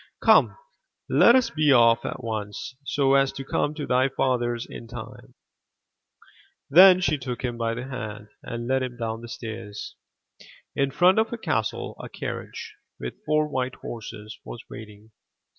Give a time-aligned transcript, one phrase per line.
[0.19, 0.57] Come,
[1.11, 5.35] let us be off at once, so as to come to thy father*s in time/'
[6.71, 9.95] Then she took him by the hand, and led him down the stairs.
[10.75, 15.11] In front of the castle a carriage, with four white horses, was waiting.